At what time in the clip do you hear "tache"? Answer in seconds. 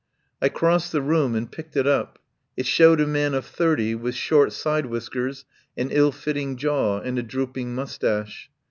7.99-8.49